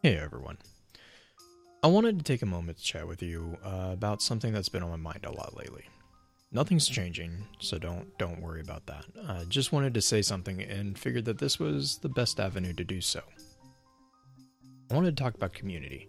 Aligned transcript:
Hey 0.00 0.16
everyone. 0.16 0.58
I 1.82 1.88
wanted 1.88 2.18
to 2.18 2.24
take 2.24 2.42
a 2.42 2.46
moment 2.46 2.78
to 2.78 2.84
chat 2.84 3.08
with 3.08 3.20
you 3.20 3.58
uh, 3.64 3.90
about 3.92 4.22
something 4.22 4.52
that's 4.52 4.68
been 4.68 4.84
on 4.84 4.90
my 4.90 4.96
mind 4.96 5.24
a 5.24 5.32
lot 5.32 5.56
lately. 5.56 5.88
Nothing's 6.52 6.86
changing, 6.86 7.32
so 7.58 7.78
don't 7.78 8.16
don't 8.16 8.40
worry 8.40 8.60
about 8.60 8.86
that. 8.86 9.04
I 9.26 9.42
just 9.48 9.72
wanted 9.72 9.94
to 9.94 10.00
say 10.00 10.22
something 10.22 10.62
and 10.62 10.96
figured 10.96 11.24
that 11.24 11.38
this 11.38 11.58
was 11.58 11.98
the 11.98 12.08
best 12.08 12.38
avenue 12.38 12.72
to 12.74 12.84
do 12.84 13.00
so. 13.00 13.22
I 14.88 14.94
wanted 14.94 15.16
to 15.16 15.20
talk 15.20 15.34
about 15.34 15.52
community. 15.52 16.08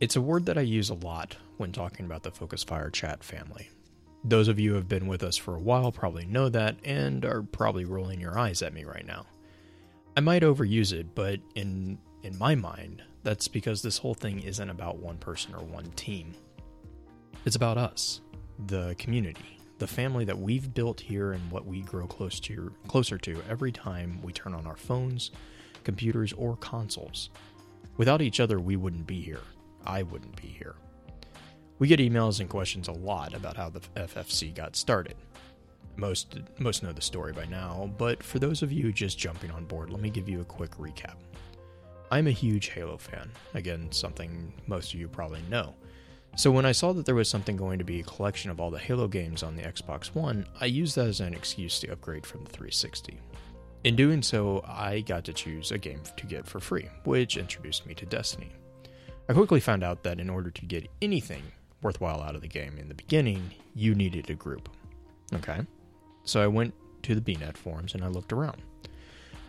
It's 0.00 0.16
a 0.16 0.20
word 0.20 0.44
that 0.44 0.58
I 0.58 0.60
use 0.62 0.90
a 0.90 0.94
lot 0.94 1.34
when 1.56 1.72
talking 1.72 2.04
about 2.04 2.22
the 2.22 2.30
Focus 2.30 2.62
Fire 2.62 2.90
chat 2.90 3.24
family. 3.24 3.70
Those 4.22 4.48
of 4.48 4.60
you 4.60 4.72
who 4.72 4.76
have 4.76 4.88
been 4.88 5.06
with 5.06 5.22
us 5.22 5.38
for 5.38 5.56
a 5.56 5.62
while 5.62 5.92
probably 5.92 6.26
know 6.26 6.50
that 6.50 6.76
and 6.84 7.24
are 7.24 7.42
probably 7.42 7.86
rolling 7.86 8.20
your 8.20 8.38
eyes 8.38 8.60
at 8.60 8.74
me 8.74 8.84
right 8.84 9.06
now. 9.06 9.24
I 10.14 10.20
might 10.20 10.42
overuse 10.42 10.92
it, 10.92 11.14
but 11.14 11.40
in 11.54 11.96
in 12.22 12.38
my 12.38 12.54
mind, 12.54 13.02
that's 13.22 13.48
because 13.48 13.82
this 13.82 13.98
whole 13.98 14.14
thing 14.14 14.40
isn't 14.40 14.70
about 14.70 14.98
one 14.98 15.18
person 15.18 15.54
or 15.54 15.62
one 15.64 15.90
team. 15.92 16.34
It's 17.44 17.56
about 17.56 17.78
us, 17.78 18.20
the 18.66 18.94
community, 18.98 19.58
the 19.78 19.86
family 19.86 20.24
that 20.24 20.38
we've 20.38 20.72
built 20.72 21.00
here 21.00 21.32
and 21.32 21.50
what 21.50 21.66
we 21.66 21.80
grow 21.82 22.06
close 22.06 22.38
to 22.40 22.72
closer 22.86 23.18
to 23.18 23.42
every 23.48 23.72
time 23.72 24.20
we 24.22 24.32
turn 24.32 24.54
on 24.54 24.66
our 24.66 24.76
phones, 24.76 25.32
computers, 25.82 26.32
or 26.34 26.56
consoles. 26.56 27.30
Without 27.96 28.22
each 28.22 28.40
other, 28.40 28.60
we 28.60 28.76
wouldn't 28.76 29.06
be 29.06 29.20
here. 29.20 29.40
I 29.84 30.02
wouldn't 30.02 30.40
be 30.40 30.48
here. 30.48 30.76
We 31.78 31.88
get 31.88 31.98
emails 31.98 32.38
and 32.38 32.48
questions 32.48 32.86
a 32.86 32.92
lot 32.92 33.34
about 33.34 33.56
how 33.56 33.68
the 33.68 33.80
FFC 33.96 34.54
got 34.54 34.76
started. 34.76 35.16
Most 35.96 36.38
most 36.58 36.82
know 36.82 36.92
the 36.92 37.02
story 37.02 37.32
by 37.32 37.44
now, 37.46 37.92
but 37.98 38.22
for 38.22 38.38
those 38.38 38.62
of 38.62 38.72
you 38.72 38.92
just 38.92 39.18
jumping 39.18 39.50
on 39.50 39.64
board, 39.64 39.90
let 39.90 40.00
me 40.00 40.08
give 40.08 40.28
you 40.28 40.40
a 40.40 40.44
quick 40.44 40.70
recap. 40.78 41.16
I'm 42.12 42.26
a 42.26 42.30
huge 42.30 42.68
Halo 42.68 42.98
fan. 42.98 43.30
Again, 43.54 43.90
something 43.90 44.52
most 44.66 44.92
of 44.92 45.00
you 45.00 45.08
probably 45.08 45.40
know. 45.48 45.72
So 46.36 46.50
when 46.50 46.66
I 46.66 46.72
saw 46.72 46.92
that 46.92 47.06
there 47.06 47.14
was 47.14 47.26
something 47.26 47.56
going 47.56 47.78
to 47.78 47.86
be 47.86 48.00
a 48.00 48.04
collection 48.04 48.50
of 48.50 48.60
all 48.60 48.70
the 48.70 48.78
Halo 48.78 49.08
games 49.08 49.42
on 49.42 49.56
the 49.56 49.62
Xbox 49.62 50.08
One, 50.08 50.44
I 50.60 50.66
used 50.66 50.94
that 50.96 51.06
as 51.06 51.20
an 51.20 51.32
excuse 51.32 51.80
to 51.80 51.90
upgrade 51.90 52.26
from 52.26 52.44
the 52.44 52.50
360. 52.50 53.18
In 53.84 53.96
doing 53.96 54.20
so, 54.20 54.62
I 54.68 55.00
got 55.00 55.24
to 55.24 55.32
choose 55.32 55.72
a 55.72 55.78
game 55.78 56.02
to 56.18 56.26
get 56.26 56.46
for 56.46 56.60
free, 56.60 56.86
which 57.04 57.38
introduced 57.38 57.86
me 57.86 57.94
to 57.94 58.04
Destiny. 58.04 58.52
I 59.30 59.32
quickly 59.32 59.60
found 59.60 59.82
out 59.82 60.02
that 60.02 60.20
in 60.20 60.28
order 60.28 60.50
to 60.50 60.66
get 60.66 60.90
anything 61.00 61.42
worthwhile 61.80 62.20
out 62.20 62.34
of 62.34 62.42
the 62.42 62.46
game 62.46 62.76
in 62.76 62.88
the 62.88 62.94
beginning, 62.94 63.52
you 63.74 63.94
needed 63.94 64.28
a 64.28 64.34
group. 64.34 64.68
Okay? 65.32 65.60
So 66.24 66.42
I 66.42 66.46
went 66.46 66.74
to 67.04 67.14
the 67.14 67.22
BNet 67.22 67.56
forums 67.56 67.94
and 67.94 68.04
I 68.04 68.08
looked 68.08 68.34
around. 68.34 68.60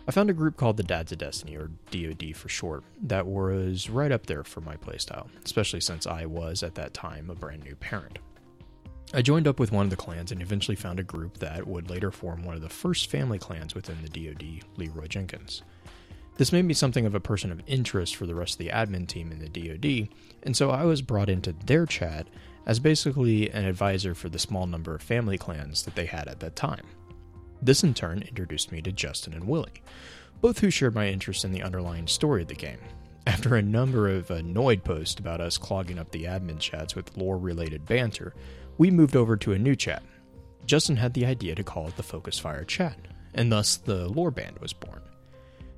I 0.06 0.10
found 0.10 0.28
a 0.28 0.34
group 0.34 0.58
called 0.58 0.76
the 0.76 0.82
Dads 0.82 1.12
of 1.12 1.18
Destiny, 1.18 1.56
or 1.56 1.70
DoD 1.90 2.36
for 2.36 2.50
short, 2.50 2.84
that 3.04 3.26
was 3.26 3.88
right 3.88 4.12
up 4.12 4.26
there 4.26 4.44
for 4.44 4.60
my 4.60 4.76
playstyle, 4.76 5.28
especially 5.44 5.80
since 5.80 6.06
I 6.06 6.26
was, 6.26 6.62
at 6.62 6.74
that 6.74 6.92
time, 6.92 7.30
a 7.30 7.34
brand 7.34 7.64
new 7.64 7.74
parent. 7.74 8.18
I 9.14 9.22
joined 9.22 9.48
up 9.48 9.58
with 9.58 9.72
one 9.72 9.86
of 9.86 9.90
the 9.90 9.96
clans 9.96 10.30
and 10.30 10.42
eventually 10.42 10.74
found 10.74 11.00
a 11.00 11.04
group 11.04 11.38
that 11.38 11.66
would 11.66 11.88
later 11.88 12.10
form 12.10 12.44
one 12.44 12.54
of 12.54 12.60
the 12.60 12.68
first 12.68 13.10
family 13.10 13.38
clans 13.38 13.74
within 13.74 13.96
the 14.02 14.08
DoD, 14.08 14.64
Leroy 14.76 15.06
Jenkins. 15.06 15.62
This 16.36 16.52
made 16.52 16.64
me 16.64 16.74
something 16.74 17.06
of 17.06 17.14
a 17.14 17.20
person 17.20 17.50
of 17.50 17.62
interest 17.66 18.16
for 18.16 18.26
the 18.26 18.34
rest 18.34 18.54
of 18.54 18.58
the 18.58 18.70
admin 18.70 19.06
team 19.06 19.32
in 19.32 19.38
the 19.38 19.48
DoD, 19.48 20.08
and 20.42 20.54
so 20.54 20.70
I 20.70 20.84
was 20.84 21.00
brought 21.00 21.30
into 21.30 21.54
their 21.64 21.86
chat 21.86 22.26
as 22.66 22.78
basically 22.78 23.50
an 23.50 23.64
advisor 23.64 24.14
for 24.14 24.28
the 24.28 24.38
small 24.38 24.66
number 24.66 24.94
of 24.94 25.02
family 25.02 25.38
clans 25.38 25.84
that 25.84 25.94
they 25.94 26.06
had 26.06 26.28
at 26.28 26.40
that 26.40 26.56
time. 26.56 26.84
This 27.64 27.82
in 27.82 27.94
turn 27.94 28.20
introduced 28.20 28.72
me 28.72 28.82
to 28.82 28.92
Justin 28.92 29.32
and 29.32 29.48
Willie, 29.48 29.82
both 30.42 30.58
who 30.58 30.68
shared 30.68 30.94
my 30.94 31.08
interest 31.08 31.46
in 31.46 31.50
the 31.50 31.62
underlying 31.62 32.06
story 32.06 32.42
of 32.42 32.48
the 32.48 32.54
game. 32.54 32.78
After 33.26 33.56
a 33.56 33.62
number 33.62 34.06
of 34.10 34.30
annoyed 34.30 34.84
posts 34.84 35.18
about 35.18 35.40
us 35.40 35.56
clogging 35.56 35.98
up 35.98 36.10
the 36.10 36.24
admin 36.24 36.58
chats 36.58 36.94
with 36.94 37.16
lore 37.16 37.38
related 37.38 37.86
banter, 37.86 38.34
we 38.76 38.90
moved 38.90 39.16
over 39.16 39.34
to 39.38 39.52
a 39.52 39.58
new 39.58 39.74
chat. 39.74 40.02
Justin 40.66 40.96
had 40.96 41.14
the 41.14 41.24
idea 41.24 41.54
to 41.54 41.64
call 41.64 41.88
it 41.88 41.96
the 41.96 42.02
Focus 42.02 42.38
Fire 42.38 42.64
chat, 42.64 42.98
and 43.32 43.50
thus 43.50 43.78
the 43.78 44.08
lore 44.08 44.30
band 44.30 44.58
was 44.58 44.74
born. 44.74 45.00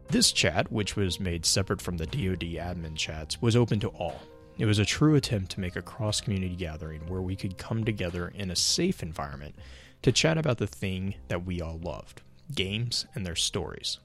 This 0.08 0.32
chat, 0.32 0.72
which 0.72 0.96
was 0.96 1.20
made 1.20 1.46
separate 1.46 1.80
from 1.80 1.98
the 1.98 2.06
DoD 2.06 2.56
admin 2.58 2.96
chats, 2.96 3.40
was 3.40 3.54
open 3.54 3.78
to 3.78 3.88
all. 3.90 4.20
It 4.58 4.66
was 4.66 4.80
a 4.80 4.84
true 4.84 5.14
attempt 5.14 5.52
to 5.52 5.60
make 5.60 5.76
a 5.76 5.82
cross 5.82 6.20
community 6.20 6.56
gathering 6.56 7.06
where 7.06 7.22
we 7.22 7.36
could 7.36 7.58
come 7.58 7.84
together 7.84 8.32
in 8.34 8.50
a 8.50 8.56
safe 8.56 9.04
environment 9.04 9.54
to 10.02 10.12
chat 10.12 10.38
about 10.38 10.58
the 10.58 10.66
thing 10.66 11.14
that 11.28 11.44
we 11.44 11.60
all 11.60 11.78
loved 11.78 12.22
games 12.54 13.06
and 13.14 13.26
their 13.26 13.36
stories. 13.36 13.98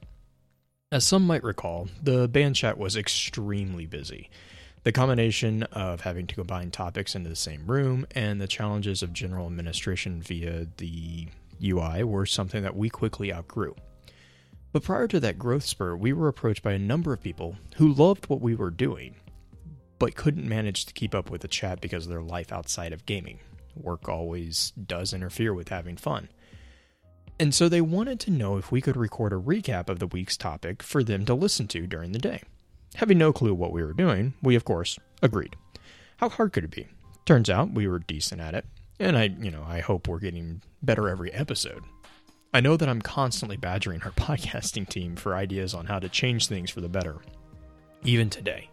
As 0.91 1.05
some 1.05 1.25
might 1.25 1.43
recall, 1.43 1.87
the 2.03 2.27
band 2.27 2.55
chat 2.55 2.77
was 2.77 2.97
extremely 2.97 3.85
busy. 3.85 4.29
The 4.83 4.91
combination 4.91 5.63
of 5.63 6.01
having 6.01 6.27
to 6.27 6.35
combine 6.35 6.71
topics 6.71 7.15
into 7.15 7.29
the 7.29 7.35
same 7.35 7.67
room 7.67 8.05
and 8.15 8.41
the 8.41 8.47
challenges 8.47 9.03
of 9.03 9.13
general 9.13 9.45
administration 9.45 10.21
via 10.21 10.67
the 10.77 11.27
UI 11.63 12.03
were 12.03 12.25
something 12.25 12.63
that 12.63 12.75
we 12.75 12.89
quickly 12.89 13.31
outgrew. 13.31 13.75
But 14.71 14.83
prior 14.83 15.07
to 15.09 15.19
that 15.19 15.37
growth 15.37 15.63
spurt, 15.63 15.99
we 15.99 16.13
were 16.13 16.27
approached 16.27 16.63
by 16.63 16.73
a 16.73 16.79
number 16.79 17.13
of 17.13 17.21
people 17.21 17.57
who 17.75 17.93
loved 17.93 18.27
what 18.27 18.41
we 18.41 18.55
were 18.55 18.71
doing, 18.71 19.15
but 19.99 20.15
couldn't 20.15 20.47
manage 20.49 20.85
to 20.85 20.93
keep 20.93 21.13
up 21.13 21.29
with 21.29 21.41
the 21.41 21.47
chat 21.47 21.79
because 21.79 22.05
of 22.05 22.09
their 22.09 22.21
life 22.21 22.51
outside 22.51 22.91
of 22.91 23.05
gaming. 23.05 23.39
Work 23.75 24.09
always 24.09 24.71
does 24.71 25.13
interfere 25.13 25.53
with 25.53 25.69
having 25.69 25.97
fun. 25.97 26.29
And 27.39 27.55
so 27.55 27.67
they 27.67 27.81
wanted 27.81 28.19
to 28.21 28.31
know 28.31 28.57
if 28.57 28.71
we 28.71 28.81
could 28.81 28.95
record 28.95 29.33
a 29.33 29.37
recap 29.37 29.89
of 29.89 29.99
the 29.99 30.07
week's 30.07 30.37
topic 30.37 30.83
for 30.83 31.03
them 31.03 31.25
to 31.25 31.33
listen 31.33 31.67
to 31.69 31.87
during 31.87 32.11
the 32.11 32.19
day. 32.19 32.41
Having 32.95 33.17
no 33.17 33.33
clue 33.33 33.53
what 33.53 33.71
we 33.71 33.83
were 33.83 33.93
doing, 33.93 34.33
we 34.43 34.55
of 34.55 34.65
course 34.65 34.99
agreed. 35.21 35.55
How 36.17 36.29
hard 36.29 36.53
could 36.53 36.65
it 36.65 36.71
be? 36.71 36.87
Turns 37.25 37.49
out 37.49 37.73
we 37.73 37.87
were 37.87 37.99
decent 37.99 38.41
at 38.41 38.53
it, 38.53 38.65
and 38.99 39.17
I, 39.17 39.23
you 39.39 39.49
know, 39.49 39.63
I 39.67 39.79
hope 39.79 40.07
we're 40.07 40.19
getting 40.19 40.61
better 40.83 41.09
every 41.09 41.33
episode. 41.33 41.83
I 42.53 42.59
know 42.59 42.77
that 42.77 42.89
I'm 42.89 43.01
constantly 43.01 43.57
badgering 43.57 44.03
our 44.03 44.11
podcasting 44.11 44.87
team 44.87 45.15
for 45.15 45.35
ideas 45.35 45.73
on 45.73 45.85
how 45.85 45.99
to 45.99 46.09
change 46.09 46.47
things 46.47 46.69
for 46.69 46.81
the 46.81 46.89
better, 46.89 47.17
even 48.03 48.29
today. 48.29 48.69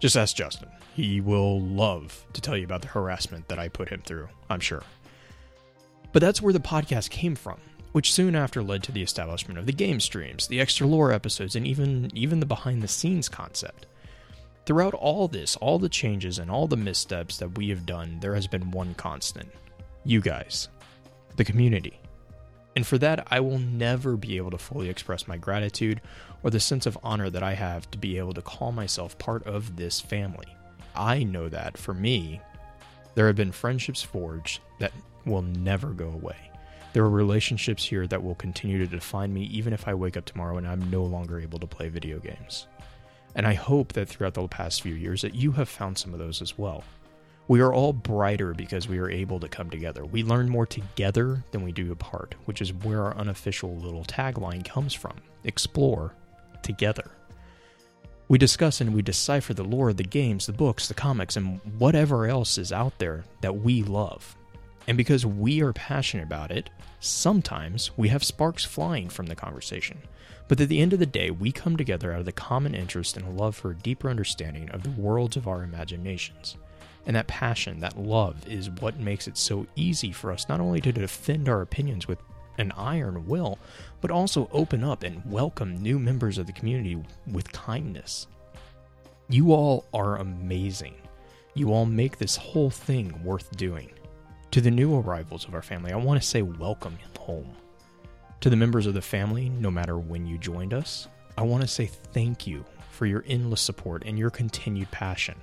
Just 0.00 0.16
ask 0.16 0.36
Justin. 0.36 0.68
He 0.94 1.20
will 1.20 1.60
love 1.60 2.24
to 2.32 2.40
tell 2.40 2.56
you 2.56 2.64
about 2.64 2.82
the 2.82 2.88
harassment 2.88 3.48
that 3.48 3.58
I 3.58 3.68
put 3.68 3.88
him 3.88 4.02
through, 4.04 4.28
I'm 4.48 4.60
sure. 4.60 4.82
But 6.12 6.20
that's 6.20 6.40
where 6.40 6.52
the 6.52 6.60
podcast 6.60 7.10
came 7.10 7.34
from, 7.34 7.58
which 7.92 8.12
soon 8.12 8.34
after 8.34 8.62
led 8.62 8.82
to 8.84 8.92
the 8.92 9.02
establishment 9.02 9.58
of 9.58 9.66
the 9.66 9.72
game 9.72 10.00
streams, 10.00 10.46
the 10.46 10.60
extra 10.60 10.86
lore 10.86 11.12
episodes, 11.12 11.56
and 11.56 11.66
even 11.66 12.10
even 12.16 12.40
the 12.40 12.46
behind 12.46 12.82
the 12.82 12.88
scenes 12.88 13.28
concept. 13.28 13.86
Throughout 14.66 14.94
all 14.94 15.28
this, 15.28 15.56
all 15.56 15.78
the 15.78 15.88
changes 15.88 16.38
and 16.38 16.50
all 16.50 16.66
the 16.66 16.76
missteps 16.76 17.38
that 17.38 17.56
we 17.56 17.70
have 17.70 17.86
done, 17.86 18.18
there 18.20 18.34
has 18.34 18.46
been 18.46 18.70
one 18.70 18.94
constant. 18.94 19.48
You 20.04 20.20
guys. 20.20 20.68
The 21.36 21.44
community. 21.44 22.00
And 22.78 22.86
for 22.86 22.98
that, 22.98 23.26
I 23.28 23.40
will 23.40 23.58
never 23.58 24.16
be 24.16 24.36
able 24.36 24.52
to 24.52 24.56
fully 24.56 24.88
express 24.88 25.26
my 25.26 25.36
gratitude 25.36 26.00
or 26.44 26.50
the 26.50 26.60
sense 26.60 26.86
of 26.86 26.96
honor 27.02 27.28
that 27.28 27.42
I 27.42 27.54
have 27.54 27.90
to 27.90 27.98
be 27.98 28.18
able 28.18 28.34
to 28.34 28.40
call 28.40 28.70
myself 28.70 29.18
part 29.18 29.44
of 29.48 29.74
this 29.74 30.00
family. 30.00 30.46
I 30.94 31.24
know 31.24 31.48
that 31.48 31.76
for 31.76 31.92
me, 31.92 32.40
there 33.16 33.26
have 33.26 33.34
been 33.34 33.50
friendships 33.50 34.00
forged 34.00 34.60
that 34.78 34.92
will 35.26 35.42
never 35.42 35.88
go 35.88 36.06
away. 36.06 36.36
There 36.92 37.02
are 37.02 37.10
relationships 37.10 37.84
here 37.84 38.06
that 38.06 38.22
will 38.22 38.36
continue 38.36 38.78
to 38.78 38.86
define 38.86 39.34
me 39.34 39.46
even 39.46 39.72
if 39.72 39.88
I 39.88 39.94
wake 39.94 40.16
up 40.16 40.26
tomorrow 40.26 40.56
and 40.56 40.68
I'm 40.68 40.88
no 40.88 41.02
longer 41.02 41.40
able 41.40 41.58
to 41.58 41.66
play 41.66 41.88
video 41.88 42.20
games. 42.20 42.68
And 43.34 43.44
I 43.44 43.54
hope 43.54 43.94
that 43.94 44.08
throughout 44.08 44.34
the 44.34 44.46
past 44.46 44.82
few 44.82 44.94
years 44.94 45.22
that 45.22 45.34
you 45.34 45.50
have 45.50 45.68
found 45.68 45.98
some 45.98 46.12
of 46.12 46.20
those 46.20 46.40
as 46.40 46.56
well. 46.56 46.84
We 47.48 47.60
are 47.60 47.72
all 47.72 47.94
brighter 47.94 48.52
because 48.52 48.88
we 48.88 48.98
are 48.98 49.08
able 49.08 49.40
to 49.40 49.48
come 49.48 49.70
together. 49.70 50.04
We 50.04 50.22
learn 50.22 50.50
more 50.50 50.66
together 50.66 51.42
than 51.50 51.62
we 51.62 51.72
do 51.72 51.90
apart, 51.90 52.34
which 52.44 52.60
is 52.60 52.74
where 52.74 53.04
our 53.04 53.16
unofficial 53.16 53.74
little 53.76 54.04
tagline 54.04 54.62
comes 54.62 54.92
from 54.92 55.16
explore 55.44 56.14
together. 56.62 57.10
We 58.28 58.36
discuss 58.36 58.82
and 58.82 58.92
we 58.92 59.00
decipher 59.00 59.54
the 59.54 59.64
lore 59.64 59.88
of 59.88 59.96
the 59.96 60.02
games, 60.02 60.44
the 60.44 60.52
books, 60.52 60.88
the 60.88 60.94
comics, 60.94 61.36
and 61.36 61.58
whatever 61.78 62.26
else 62.26 62.58
is 62.58 62.70
out 62.70 62.98
there 62.98 63.24
that 63.40 63.56
we 63.56 63.82
love. 63.82 64.36
And 64.86 64.98
because 64.98 65.24
we 65.24 65.62
are 65.62 65.72
passionate 65.72 66.24
about 66.24 66.50
it, 66.50 66.68
sometimes 67.00 67.96
we 67.96 68.08
have 68.08 68.24
sparks 68.24 68.66
flying 68.66 69.08
from 69.08 69.24
the 69.24 69.34
conversation. 69.34 69.98
But 70.48 70.60
at 70.60 70.68
the 70.68 70.80
end 70.80 70.92
of 70.92 70.98
the 70.98 71.06
day, 71.06 71.30
we 71.30 71.52
come 71.52 71.78
together 71.78 72.12
out 72.12 72.20
of 72.20 72.26
the 72.26 72.32
common 72.32 72.74
interest 72.74 73.16
and 73.16 73.38
love 73.38 73.56
for 73.56 73.70
a 73.70 73.76
deeper 73.76 74.10
understanding 74.10 74.68
of 74.70 74.82
the 74.82 75.00
worlds 75.00 75.38
of 75.38 75.48
our 75.48 75.62
imaginations. 75.62 76.56
And 77.06 77.16
that 77.16 77.26
passion, 77.26 77.80
that 77.80 77.98
love, 77.98 78.46
is 78.46 78.70
what 78.70 78.98
makes 78.98 79.26
it 79.26 79.38
so 79.38 79.66
easy 79.76 80.12
for 80.12 80.30
us 80.30 80.48
not 80.48 80.60
only 80.60 80.80
to 80.82 80.92
defend 80.92 81.48
our 81.48 81.62
opinions 81.62 82.06
with 82.06 82.18
an 82.58 82.72
iron 82.76 83.26
will, 83.26 83.58
but 84.00 84.10
also 84.10 84.48
open 84.52 84.84
up 84.84 85.02
and 85.02 85.22
welcome 85.24 85.80
new 85.80 85.98
members 85.98 86.38
of 86.38 86.46
the 86.46 86.52
community 86.52 87.02
with 87.30 87.52
kindness. 87.52 88.26
You 89.28 89.52
all 89.52 89.86
are 89.94 90.16
amazing. 90.16 90.94
You 91.54 91.72
all 91.72 91.86
make 91.86 92.18
this 92.18 92.36
whole 92.36 92.70
thing 92.70 93.22
worth 93.24 93.56
doing. 93.56 93.90
To 94.52 94.60
the 94.60 94.70
new 94.70 94.98
arrivals 94.98 95.46
of 95.46 95.54
our 95.54 95.62
family, 95.62 95.92
I 95.92 95.96
want 95.96 96.20
to 96.20 96.26
say 96.26 96.42
welcome 96.42 96.98
home. 97.18 97.54
To 98.40 98.50
the 98.50 98.56
members 98.56 98.86
of 98.86 98.94
the 98.94 99.02
family, 99.02 99.50
no 99.50 99.70
matter 99.70 99.98
when 99.98 100.26
you 100.26 100.38
joined 100.38 100.72
us, 100.72 101.08
I 101.36 101.42
want 101.42 101.62
to 101.62 101.68
say 101.68 101.86
thank 101.86 102.46
you 102.46 102.64
for 102.90 103.04
your 103.04 103.24
endless 103.26 103.60
support 103.60 104.02
and 104.06 104.18
your 104.18 104.30
continued 104.30 104.90
passion. 104.90 105.34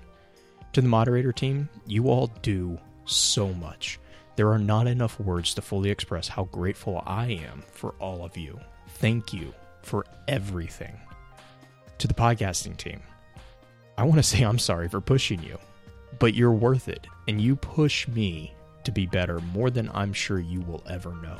To 0.76 0.82
the 0.82 0.90
moderator 0.90 1.32
team, 1.32 1.70
you 1.88 2.10
all 2.10 2.28
do 2.42 2.78
so 3.06 3.54
much. 3.54 3.98
There 4.36 4.52
are 4.52 4.60
not 4.60 4.88
enough 4.88 5.18
words 5.22 5.54
to 5.54 5.62
fully 5.62 5.90
express 5.90 6.28
how 6.28 6.50
grateful 6.52 7.02
I 7.06 7.28
am 7.50 7.64
for 7.72 7.92
all 7.98 8.26
of 8.26 8.36
you. 8.36 8.60
Thank 8.90 9.32
you 9.32 9.54
for 9.84 10.06
everything. 10.28 11.00
To 12.00 12.10
the 12.10 12.14
podcasting 12.14 12.76
team, 12.76 13.02
I 13.98 14.04
want 14.04 14.18
to 14.18 14.24
say 14.24 14.42
I'm 14.44 14.60
sorry 14.60 14.90
for 14.90 15.00
pushing 15.00 15.42
you, 15.42 15.58
but 16.20 16.34
you're 16.34 16.52
worth 16.52 16.90
it, 16.90 17.08
and 17.30 17.40
you 17.40 17.56
push 17.56 18.06
me 18.10 18.54
to 18.84 18.92
be 18.92 19.06
better 19.06 19.40
more 19.54 19.70
than 19.70 19.90
I'm 19.94 20.12
sure 20.12 20.40
you 20.40 20.60
will 20.60 20.84
ever 20.90 21.16
know. 21.22 21.38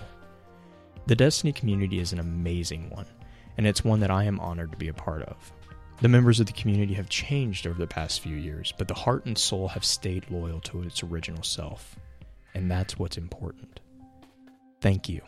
The 1.08 1.16
Destiny 1.18 1.52
community 1.52 2.00
is 2.00 2.14
an 2.14 2.20
amazing 2.20 2.90
one, 2.90 3.08
and 3.58 3.68
it's 3.68 3.84
one 3.84 4.00
that 4.00 4.12
I 4.12 4.24
am 4.24 4.40
honored 4.40 4.72
to 4.72 4.78
be 4.78 4.88
a 4.88 4.94
part 4.94 5.24
of. 5.24 5.52
The 6.02 6.10
members 6.10 6.40
of 6.40 6.46
the 6.46 6.54
community 6.54 6.94
have 6.96 7.10
changed 7.10 7.66
over 7.66 7.80
the 7.80 7.88
past 7.88 8.20
few 8.20 8.36
years, 8.36 8.74
but 8.78 8.88
the 8.88 8.94
heart 8.94 9.26
and 9.26 9.38
soul 9.38 9.70
have 9.70 9.86
stayed 9.86 10.30
loyal 10.30 10.60
to 10.62 10.84
its 10.84 11.04
original 11.04 11.42
self, 11.42 11.98
and 12.54 12.70
that's 12.70 13.00
what's 13.00 13.18
important. 13.18 13.80
Thank 14.82 15.08
you. 15.08 15.22